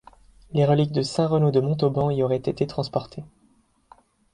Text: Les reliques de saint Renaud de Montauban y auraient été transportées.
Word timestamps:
Les 0.53 0.65
reliques 0.65 0.93
de 0.93 1.03
saint 1.03 1.27
Renaud 1.27 1.51
de 1.51 1.59
Montauban 1.59 2.09
y 2.09 2.23
auraient 2.23 2.37
été 2.37 2.65
transportées. 2.65 3.23